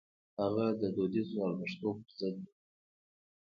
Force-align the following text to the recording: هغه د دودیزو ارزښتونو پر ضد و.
هغه 0.41 0.65
د 0.81 0.83
دودیزو 0.95 1.37
ارزښتونو 1.47 1.97
پر 2.01 2.11
ضد 2.19 2.35
و. 2.43 2.49